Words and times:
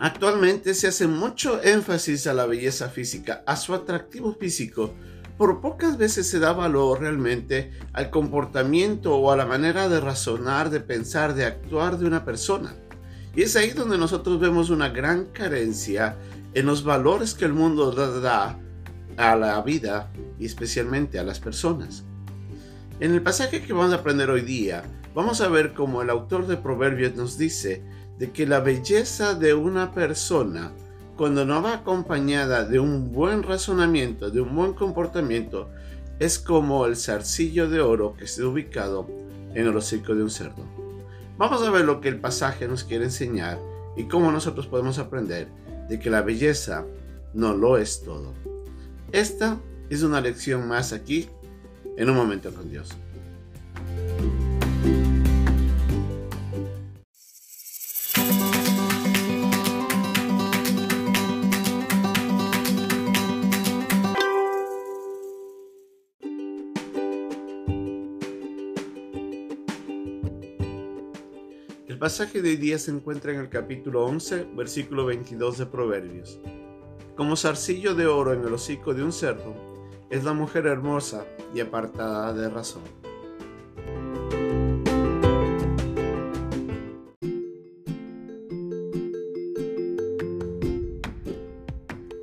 Actualmente 0.00 0.74
se 0.74 0.86
hace 0.86 1.08
mucho 1.08 1.60
énfasis 1.62 2.28
a 2.28 2.34
la 2.34 2.46
belleza 2.46 2.88
física, 2.88 3.42
a 3.46 3.56
su 3.56 3.74
atractivo 3.74 4.32
físico, 4.32 4.94
por 5.36 5.60
pocas 5.60 5.98
veces 5.98 6.28
se 6.28 6.38
da 6.38 6.52
valor 6.52 7.00
realmente 7.00 7.72
al 7.92 8.10
comportamiento 8.10 9.16
o 9.16 9.32
a 9.32 9.36
la 9.36 9.46
manera 9.46 9.88
de 9.88 10.00
razonar, 10.00 10.70
de 10.70 10.80
pensar, 10.80 11.34
de 11.34 11.46
actuar 11.46 11.98
de 11.98 12.06
una 12.06 12.24
persona. 12.24 12.74
Y 13.34 13.42
es 13.42 13.56
ahí 13.56 13.70
donde 13.70 13.98
nosotros 13.98 14.38
vemos 14.40 14.70
una 14.70 14.88
gran 14.88 15.26
carencia 15.26 16.16
en 16.54 16.66
los 16.66 16.84
valores 16.84 17.34
que 17.34 17.44
el 17.44 17.52
mundo 17.52 17.92
da 17.92 18.58
a 19.16 19.36
la 19.36 19.60
vida 19.62 20.12
y 20.38 20.46
especialmente 20.46 21.18
a 21.18 21.24
las 21.24 21.40
personas. 21.40 22.04
En 23.00 23.14
el 23.14 23.22
pasaje 23.22 23.62
que 23.62 23.72
vamos 23.72 23.92
a 23.92 23.96
aprender 23.96 24.30
hoy 24.30 24.42
día, 24.42 24.82
vamos 25.14 25.40
a 25.40 25.48
ver 25.48 25.72
cómo 25.74 26.02
el 26.02 26.10
autor 26.10 26.46
de 26.46 26.56
Proverbios 26.56 27.14
nos 27.14 27.38
dice 27.38 27.84
de 28.18 28.32
que 28.32 28.46
la 28.46 28.60
belleza 28.60 29.34
de 29.34 29.54
una 29.54 29.92
persona 29.92 30.72
cuando 31.16 31.44
no 31.44 31.60
va 31.60 31.74
acompañada 31.74 32.64
de 32.64 32.78
un 32.78 33.12
buen 33.12 33.42
razonamiento, 33.42 34.30
de 34.30 34.40
un 34.40 34.54
buen 34.54 34.72
comportamiento, 34.72 35.68
es 36.20 36.38
como 36.38 36.86
el 36.86 36.96
zarcillo 36.96 37.68
de 37.68 37.80
oro 37.80 38.14
que 38.16 38.24
está 38.24 38.46
ubicado 38.46 39.08
en 39.52 39.66
el 39.66 39.76
hocico 39.76 40.14
de 40.14 40.22
un 40.22 40.30
cerdo. 40.30 40.64
Vamos 41.36 41.60
a 41.62 41.70
ver 41.70 41.84
lo 41.84 42.00
que 42.00 42.08
el 42.08 42.20
pasaje 42.20 42.68
nos 42.68 42.84
quiere 42.84 43.04
enseñar 43.04 43.58
y 43.96 44.04
cómo 44.04 44.30
nosotros 44.30 44.68
podemos 44.68 44.98
aprender 44.98 45.48
de 45.88 45.98
que 45.98 46.08
la 46.08 46.22
belleza 46.22 46.86
no 47.34 47.52
lo 47.54 47.78
es 47.78 48.02
todo. 48.02 48.32
Esta 49.10 49.58
es 49.90 50.04
una 50.04 50.20
lección 50.20 50.68
más 50.68 50.92
aquí 50.92 51.28
en 51.96 52.10
un 52.10 52.16
momento 52.16 52.54
con 52.54 52.70
Dios. 52.70 52.90
El 71.98 72.02
pasaje 72.02 72.40
de 72.40 72.50
hoy 72.50 72.56
día 72.56 72.78
se 72.78 72.92
encuentra 72.92 73.32
en 73.32 73.40
el 73.40 73.48
capítulo 73.48 74.04
11, 74.04 74.50
versículo 74.54 75.04
22 75.06 75.58
de 75.58 75.66
Proverbios. 75.66 76.38
Como 77.16 77.34
zarcillo 77.34 77.96
de 77.96 78.06
oro 78.06 78.32
en 78.32 78.44
el 78.44 78.54
hocico 78.54 78.94
de 78.94 79.02
un 79.02 79.10
cerdo, 79.10 79.52
es 80.08 80.22
la 80.22 80.32
mujer 80.32 80.66
hermosa 80.66 81.26
y 81.52 81.58
apartada 81.58 82.32
de 82.32 82.48
razón. 82.50 82.84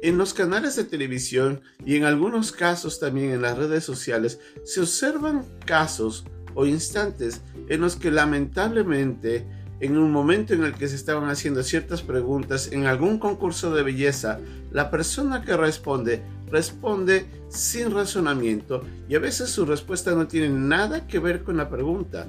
En 0.01 0.17
los 0.17 0.33
canales 0.33 0.77
de 0.77 0.85
televisión 0.85 1.59
y 1.85 1.97
en 1.97 2.05
algunos 2.05 2.53
casos 2.53 2.97
también 2.97 3.31
en 3.31 3.41
las 3.41 3.57
redes 3.57 3.83
sociales 3.83 4.39
se 4.63 4.79
observan 4.79 5.45
casos 5.65 6.23
o 6.53 6.65
instantes 6.65 7.41
en 7.67 7.81
los 7.81 7.97
que 7.97 8.09
lamentablemente 8.09 9.64
en 9.79 9.97
un 9.97 10.11
momento 10.11 10.53
en 10.53 10.63
el 10.63 10.73
que 10.73 10.87
se 10.87 10.95
estaban 10.95 11.29
haciendo 11.29 11.63
ciertas 11.63 12.01
preguntas 12.01 12.71
en 12.71 12.85
algún 12.85 13.19
concurso 13.19 13.73
de 13.73 13.83
belleza, 13.83 14.39
la 14.71 14.89
persona 14.89 15.43
que 15.43 15.57
responde 15.57 16.23
responde 16.49 17.25
sin 17.49 17.91
razonamiento 17.91 18.83
y 19.09 19.15
a 19.15 19.19
veces 19.19 19.49
su 19.49 19.65
respuesta 19.65 20.11
no 20.11 20.27
tiene 20.27 20.49
nada 20.49 21.07
que 21.07 21.19
ver 21.19 21.43
con 21.43 21.57
la 21.57 21.69
pregunta 21.69 22.27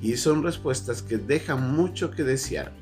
y 0.00 0.16
son 0.16 0.42
respuestas 0.42 1.02
que 1.02 1.18
dejan 1.18 1.74
mucho 1.76 2.10
que 2.10 2.24
desear. 2.24 2.72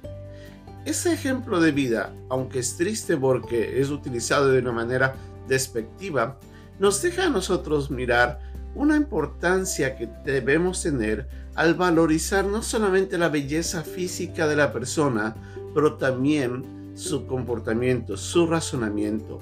Ese 0.84 1.12
ejemplo 1.12 1.60
de 1.60 1.72
vida, 1.72 2.14
aunque 2.30 2.60
es 2.60 2.76
triste 2.76 3.16
porque 3.16 3.80
es 3.80 3.90
utilizado 3.90 4.48
de 4.52 4.60
una 4.60 4.72
manera 4.72 5.16
despectiva, 5.48 6.38
nos 6.78 7.02
deja 7.02 7.26
a 7.26 7.30
nosotros 7.30 7.90
mirar 7.90 8.45
una 8.76 8.96
importancia 8.96 9.96
que 9.96 10.08
debemos 10.24 10.82
tener 10.82 11.26
al 11.54 11.74
valorizar 11.74 12.44
no 12.44 12.62
solamente 12.62 13.16
la 13.16 13.30
belleza 13.30 13.82
física 13.82 14.46
de 14.46 14.56
la 14.56 14.72
persona, 14.72 15.34
pero 15.74 15.94
también 15.94 16.92
su 16.94 17.26
comportamiento, 17.26 18.16
su 18.16 18.46
razonamiento. 18.46 19.40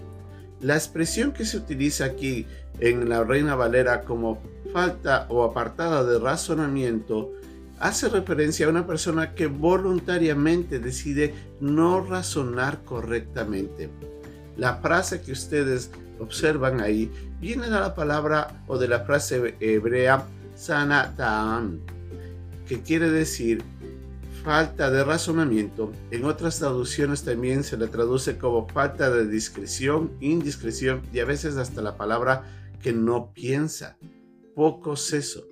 La 0.61 0.77
expresión 0.77 1.33
que 1.33 1.45
se 1.45 1.57
utiliza 1.57 2.05
aquí 2.05 2.47
en 2.79 3.09
la 3.09 3.25
Reina 3.25 3.57
Valera 3.57 4.03
como 4.03 4.41
falta 4.73 5.27
o 5.29 5.43
apartada 5.43 6.05
de 6.05 6.19
razonamiento 6.19 7.33
hace 7.81 8.09
referencia 8.09 8.67
a 8.67 8.71
una 8.71 8.87
persona 8.87 9.35
que 9.35 9.47
voluntariamente 9.47 10.79
decide 10.79 11.35
no 11.61 12.01
razonar 12.05 12.85
correctamente. 12.85 13.91
La 14.57 14.77
frase 14.77 15.21
que 15.21 15.33
ustedes 15.33 15.91
observan 16.21 16.81
ahí 16.81 17.11
viene 17.41 17.65
de 17.65 17.71
la 17.71 17.95
palabra 17.95 18.63
o 18.67 18.79
de 18.79 18.89
la 18.89 19.01
frase 19.01 19.57
hebrea 19.61 20.25
sanataan, 20.55 21.81
que 22.67 22.83
quiere 22.83 23.11
decir 23.11 23.63
falta 24.45 24.91
de 24.91 25.03
razonamiento. 25.05 25.93
En 26.11 26.25
otras 26.25 26.59
traducciones 26.59 27.23
también 27.23 27.65
se 27.65 27.79
le 27.79 27.89
traduce 27.89 28.37
como 28.37 28.69
falta 28.69 29.11
de 29.11 29.27
discreción, 29.27 30.13
indiscreción 30.21 31.03
y 31.13 31.21
a 31.21 31.25
veces 31.25 31.57
hasta 31.57 31.81
la 31.81 31.97
palabra 31.97 32.45
que 32.83 32.93
no 32.93 33.33
piensa, 33.33 33.97
poco 34.55 34.97
seso. 34.97 35.47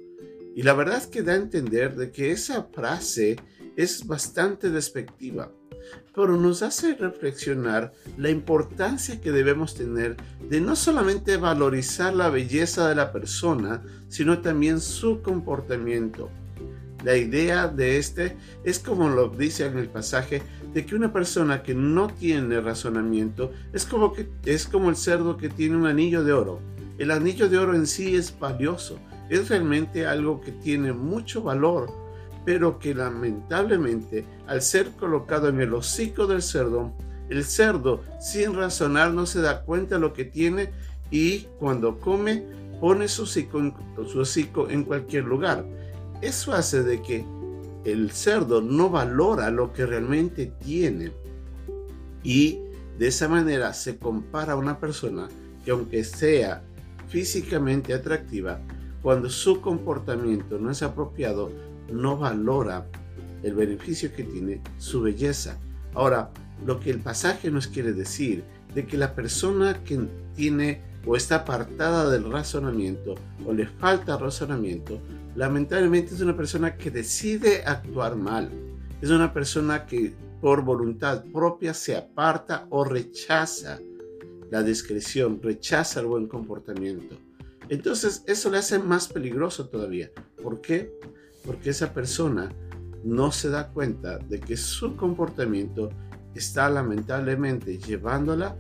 Y 0.55 0.63
la 0.63 0.75
verdad 0.75 0.99
es 0.99 1.07
que 1.07 1.23
da 1.23 1.33
a 1.33 1.37
entender 1.37 1.97
de 1.97 2.13
que 2.13 2.31
esa 2.31 2.65
frase 2.65 3.37
es 3.77 4.07
bastante 4.07 4.71
despectiva 4.71 5.51
pero 6.15 6.37
nos 6.37 6.63
hace 6.63 6.95
reflexionar 6.95 7.93
la 8.19 8.31
importancia 8.31 9.21
que 9.21 9.33
debemos 9.33 9.75
tener 9.75 10.17
de 10.49 10.61
no 10.61 10.77
solamente 10.77 11.37
valorizar 11.37 12.15
la 12.15 12.29
belleza 12.29 12.89
de 12.89 12.95
la 12.95 13.13
persona, 13.13 13.83
sino 14.09 14.41
también 14.41 14.81
su 14.81 15.23
comportamiento. 15.23 16.31
La 17.05 17.17
idea 17.17 17.67
de 17.67 17.99
este 17.99 18.37
es 18.63 18.79
como 18.79 19.09
lo 19.09 19.29
dice 19.29 19.67
en 19.67 19.79
el 19.79 19.89
pasaje, 19.89 20.43
de 20.73 20.87
que 20.87 20.95
una 20.95 21.13
persona 21.13 21.63
que 21.63 21.75
no 21.75 22.09
tiene 22.09 22.61
razonamiento 22.61 23.53
es 23.73 23.85
como, 23.85 24.13
que, 24.13 24.29
es 24.45 24.67
como 24.67 24.89
el 24.89 24.97
cerdo 24.97 25.37
que 25.37 25.49
tiene 25.49 25.77
un 25.77 25.87
anillo 25.87 26.23
de 26.23 26.33
oro. 26.33 26.61
El 26.99 27.11
anillo 27.11 27.49
de 27.49 27.59
oro 27.59 27.75
en 27.75 27.87
sí 27.87 28.15
es 28.15 28.39
valioso, 28.39 28.99
es 29.29 29.49
realmente 29.49 30.07
algo 30.07 30.41
que 30.41 30.53
tiene 30.53 30.93
mucho 30.93 31.43
valor, 31.43 31.91
pero 32.45 32.79
que 32.79 32.95
lamentablemente 32.95 34.25
al 34.47 34.63
ser 34.63 34.91
colocado 34.93 35.49
en 35.49 35.61
el 35.61 35.75
hocico 35.75 36.27
del 36.27 36.43
cerdo, 36.43 36.93
el 37.29 37.45
cerdo 37.45 38.03
sin 38.21 38.55
razonar 38.55 39.13
no 39.13 39.27
se 39.27 39.41
da 39.41 39.63
cuenta 39.63 39.95
de 39.95 40.01
lo 40.01 40.13
que 40.13 40.25
tiene 40.25 40.71
y 41.11 41.47
cuando 41.59 41.99
come 41.99 42.45
pone 42.81 43.07
su 43.07 43.23
hocico, 43.23 44.69
en, 44.69 44.83
cualquier 44.83 45.25
lugar. 45.25 45.65
Eso 46.21 46.53
hace 46.53 46.83
de 46.83 47.01
que 47.01 47.25
el 47.85 48.11
cerdo 48.11 48.61
no 48.61 48.91
valora 48.91 49.51
lo 49.51 49.73
que 49.73 49.87
realmente 49.87 50.47
tiene 50.65 51.13
y 52.25 52.59
de 52.99 53.07
esa 53.07 53.29
manera 53.29 53.73
se 53.73 53.99
compara 53.99 54.55
a 54.55 54.57
una 54.57 54.79
persona 54.79 55.29
que 55.65 55.71
aunque 55.71 56.03
sea 56.03 56.63
físicamente 57.09 57.95
atractiva, 57.95 58.61
cuando 59.01 59.31
su 59.31 59.61
comportamiento 59.61 60.59
no 60.59 60.71
es 60.71 60.83
apropiado, 60.83 61.53
no 61.91 62.17
valora 62.17 62.87
el 63.43 63.55
beneficio 63.55 64.15
que 64.15 64.25
tiene 64.25 64.61
su 64.79 65.03
belleza. 65.03 65.59
Ahora, 65.95 66.31
lo 66.65 66.79
que 66.81 66.91
el 66.91 67.01
pasaje 67.01 67.51
nos 67.51 67.67
quiere 67.67 67.93
decir 67.93 68.45
de 68.75 68.87
que 68.87 68.97
la 68.97 69.15
persona 69.15 69.83
que 69.85 70.01
tiene 70.35 70.81
o 71.05 71.17
está 71.17 71.37
apartada 71.37 72.09
del 72.11 72.31
razonamiento 72.31 73.17
o 73.47 73.53
le 73.53 73.67
falta 73.67 74.17
razonamiento, 74.17 75.01
lamentablemente 75.35 76.15
es 76.15 76.21
una 76.21 76.37
persona 76.37 76.77
que 76.77 76.91
decide 76.91 77.65
actuar 77.65 78.17
mal. 78.17 78.51
Es 79.01 79.11
una 79.11 79.33
persona 79.33 79.85
que 79.87 80.15
por 80.41 80.63
voluntad 80.63 81.25
propia 81.33 81.75
se 81.75 81.97
aparta 81.97 82.67
o 82.71 82.85
rechaza 82.85 83.81
la 84.51 84.63
discreción, 84.63 85.41
rechaza 85.43 86.01
el 86.01 86.07
buen 86.07 86.29
comportamiento. 86.29 87.17
Entonces 87.69 88.23
eso 88.27 88.51
le 88.51 88.59
hace 88.59 88.79
más 88.79 89.09
peligroso 89.09 89.69
todavía. 89.69 90.11
¿Por 90.43 90.61
qué? 90.61 90.93
Porque 91.45 91.71
esa 91.71 91.93
persona 91.93 92.51
no 93.05 93.33
se 93.33 93.51
da 93.51 93.69
cuenta 93.69 94.19
de 94.19 94.41
que 94.41 94.57
su 94.57 94.97
comportamiento 94.97 95.91
está 96.35 96.71
lamentablemente 96.71 97.79
llevándola 97.79 98.57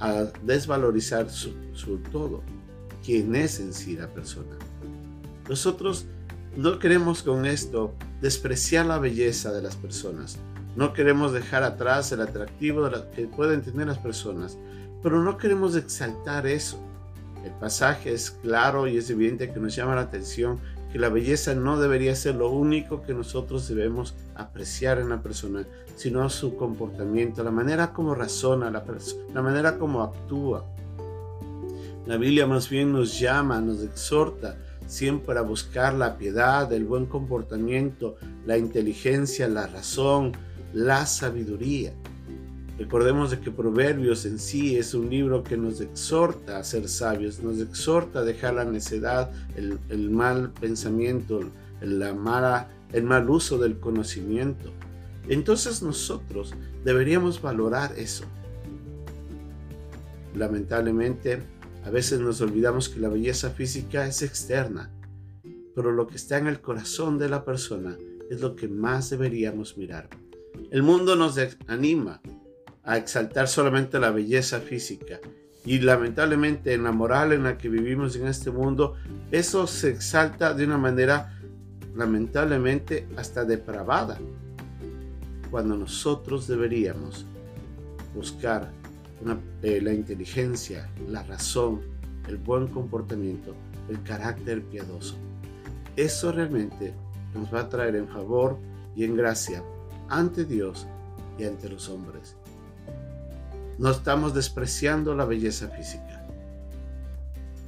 a 0.00 0.24
desvalorizar 0.42 1.30
su, 1.30 1.52
todo, 2.10 2.42
quien 3.04 3.34
es 3.36 3.60
en 3.60 3.72
sí 3.72 3.96
la 3.96 4.08
persona. 4.08 4.56
Nosotros 5.48 6.06
no 6.56 6.78
queremos 6.78 7.22
con 7.22 7.46
esto 7.46 7.94
despreciar 8.20 8.86
la 8.86 8.98
belleza 8.98 9.52
de 9.52 9.62
las 9.62 9.76
personas, 9.76 10.38
no 10.76 10.92
queremos 10.92 11.32
dejar 11.32 11.62
atrás 11.62 12.10
el 12.12 12.20
atractivo 12.20 12.90
que 13.14 13.26
pueden 13.26 13.62
tener 13.62 13.86
las 13.86 13.98
personas, 13.98 14.58
pero 15.02 15.22
no 15.22 15.36
queremos 15.36 15.76
exaltar 15.76 16.46
eso. 16.46 16.80
El 17.44 17.52
pasaje 17.52 18.12
es 18.12 18.30
claro 18.30 18.88
y 18.88 18.96
es 18.96 19.10
evidente 19.10 19.52
que 19.52 19.60
nos 19.60 19.76
llama 19.76 19.94
la 19.94 20.00
atención 20.00 20.58
que 20.94 21.00
la 21.00 21.08
belleza 21.08 21.56
no 21.56 21.80
debería 21.80 22.14
ser 22.14 22.36
lo 22.36 22.50
único 22.50 23.02
que 23.02 23.14
nosotros 23.14 23.66
debemos 23.66 24.14
apreciar 24.36 25.00
en 25.00 25.08
la 25.08 25.20
persona, 25.20 25.66
sino 25.96 26.30
su 26.30 26.54
comportamiento, 26.54 27.42
la 27.42 27.50
manera 27.50 27.92
como 27.92 28.14
razona, 28.14 28.70
la, 28.70 28.84
la 29.34 29.42
manera 29.42 29.76
como 29.76 30.04
actúa. 30.04 30.64
La 32.06 32.16
Biblia 32.16 32.46
más 32.46 32.70
bien 32.70 32.92
nos 32.92 33.18
llama, 33.18 33.60
nos 33.60 33.82
exhorta 33.82 34.56
siempre 34.86 35.36
a 35.36 35.42
buscar 35.42 35.94
la 35.94 36.16
piedad, 36.16 36.72
el 36.72 36.84
buen 36.84 37.06
comportamiento, 37.06 38.14
la 38.46 38.56
inteligencia, 38.56 39.48
la 39.48 39.66
razón, 39.66 40.30
la 40.72 41.06
sabiduría. 41.06 41.92
Recordemos 42.78 43.30
de 43.30 43.38
que 43.38 43.52
Proverbios 43.52 44.26
en 44.26 44.40
sí 44.40 44.76
es 44.76 44.94
un 44.94 45.08
libro 45.08 45.44
que 45.44 45.56
nos 45.56 45.80
exhorta 45.80 46.58
a 46.58 46.64
ser 46.64 46.88
sabios, 46.88 47.40
nos 47.40 47.60
exhorta 47.60 48.20
a 48.20 48.24
dejar 48.24 48.54
la 48.54 48.64
necedad, 48.64 49.30
el, 49.56 50.10
mal 50.10 50.52
pensamiento, 50.52 51.40
la 51.80 52.14
mala, 52.14 52.68
el 52.92 53.04
mal 53.04 53.30
uso 53.30 53.58
del 53.58 53.78
conocimiento. 53.78 54.72
Entonces 55.28 55.82
nosotros 55.82 56.52
deberíamos 56.84 57.40
valorar 57.40 57.94
eso. 57.96 58.24
Lamentablemente, 60.34 61.42
a 61.84 61.90
veces 61.90 62.18
nos 62.18 62.40
olvidamos 62.40 62.88
que 62.88 62.98
la 62.98 63.08
belleza 63.08 63.50
física 63.50 64.04
es 64.04 64.20
externa, 64.22 64.90
pero 65.76 65.92
lo 65.92 66.08
que 66.08 66.16
está 66.16 66.38
en 66.38 66.48
el 66.48 66.60
corazón 66.60 67.18
de 67.18 67.28
la 67.28 67.44
persona 67.44 67.96
es 68.30 68.40
lo 68.40 68.56
que 68.56 68.66
más 68.66 69.10
deberíamos 69.10 69.78
mirar. 69.78 70.08
El 70.72 70.82
mundo 70.82 71.14
nos 71.14 71.38
anima 71.68 72.20
a 72.84 72.96
exaltar 72.96 73.48
solamente 73.48 73.98
la 73.98 74.10
belleza 74.10 74.60
física. 74.60 75.20
Y 75.64 75.78
lamentablemente 75.78 76.74
en 76.74 76.84
la 76.84 76.92
moral 76.92 77.32
en 77.32 77.44
la 77.44 77.56
que 77.56 77.70
vivimos 77.70 78.16
en 78.16 78.26
este 78.26 78.50
mundo, 78.50 78.96
eso 79.30 79.66
se 79.66 79.90
exalta 79.90 80.52
de 80.52 80.66
una 80.66 80.76
manera 80.76 81.38
lamentablemente 81.94 83.06
hasta 83.16 83.44
depravada. 83.44 84.18
Cuando 85.50 85.76
nosotros 85.76 86.46
deberíamos 86.46 87.24
buscar 88.14 88.70
eh, 89.62 89.80
la 89.80 89.92
inteligencia, 89.92 90.90
la 91.08 91.22
razón, 91.22 91.80
el 92.28 92.36
buen 92.36 92.66
comportamiento, 92.66 93.54
el 93.88 94.02
carácter 94.02 94.62
piadoso. 94.64 95.16
Eso 95.96 96.32
realmente 96.32 96.92
nos 97.34 97.52
va 97.52 97.60
a 97.60 97.68
traer 97.68 97.96
en 97.96 98.08
favor 98.08 98.58
y 98.94 99.04
en 99.04 99.16
gracia 99.16 99.62
ante 100.08 100.44
Dios 100.44 100.86
y 101.38 101.44
ante 101.44 101.68
los 101.68 101.88
hombres. 101.88 102.36
No 103.78 103.90
estamos 103.90 104.34
despreciando 104.34 105.14
la 105.14 105.24
belleza 105.24 105.68
física. 105.68 106.24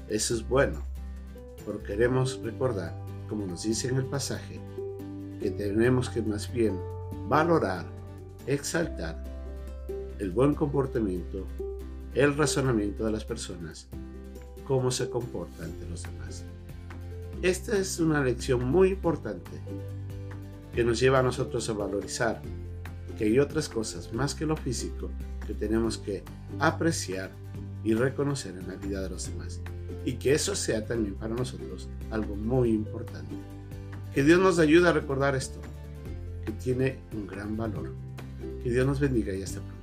Eso 0.08 0.34
es 0.34 0.48
bueno, 0.48 0.82
pero 1.64 1.82
queremos 1.82 2.40
recordar, 2.42 2.94
como 3.28 3.44
nos 3.44 3.64
dice 3.64 3.88
en 3.88 3.96
el 3.96 4.04
pasaje, 4.06 4.60
que 5.40 5.50
tenemos 5.50 6.08
que 6.08 6.22
más 6.22 6.52
bien 6.52 6.78
valorar, 7.28 7.84
exaltar 8.46 9.22
el 10.20 10.30
buen 10.30 10.54
comportamiento, 10.54 11.44
el 12.14 12.36
razonamiento 12.36 13.04
de 13.04 13.12
las 13.12 13.24
personas, 13.24 13.88
cómo 14.66 14.92
se 14.92 15.10
comporta 15.10 15.64
ante 15.64 15.88
los 15.88 16.04
demás. 16.04 16.44
Esta 17.42 17.76
es 17.76 17.98
una 17.98 18.22
lección 18.22 18.64
muy 18.64 18.90
importante 18.90 19.50
que 20.72 20.84
nos 20.84 21.00
lleva 21.00 21.18
a 21.18 21.22
nosotros 21.22 21.68
a 21.68 21.72
valorizar 21.72 22.40
que 23.16 23.24
hay 23.24 23.38
otras 23.38 23.68
cosas 23.68 24.12
más 24.12 24.34
que 24.34 24.46
lo 24.46 24.56
físico 24.56 25.10
que 25.46 25.54
tenemos 25.54 25.98
que 25.98 26.22
apreciar 26.58 27.30
y 27.84 27.94
reconocer 27.94 28.56
en 28.56 28.68
la 28.68 28.74
vida 28.74 29.00
de 29.00 29.10
los 29.10 29.26
demás. 29.28 29.60
Y 30.04 30.14
que 30.14 30.34
eso 30.34 30.54
sea 30.54 30.84
también 30.84 31.14
para 31.14 31.34
nosotros 31.34 31.88
algo 32.10 32.36
muy 32.36 32.70
importante. 32.70 33.34
Que 34.14 34.22
Dios 34.22 34.40
nos 34.40 34.58
ayude 34.58 34.88
a 34.88 34.92
recordar 34.92 35.34
esto, 35.34 35.60
que 36.44 36.52
tiene 36.52 36.98
un 37.12 37.26
gran 37.26 37.56
valor. 37.56 37.92
Que 38.62 38.70
Dios 38.70 38.86
nos 38.86 39.00
bendiga 39.00 39.34
y 39.34 39.42
hasta 39.42 39.60
pronto. 39.60 39.75